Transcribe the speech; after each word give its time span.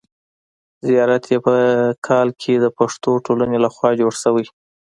زیارت 0.87 1.23
یې 1.31 1.37
په 1.45 1.53
کال 2.07 2.27
کې 2.41 2.53
د 2.59 2.65
پښتو 2.77 3.11
ټولنې 3.25 3.57
له 3.63 3.69
خوا 3.75 3.89
جوړ 3.99 4.13
شوی. 4.23 4.45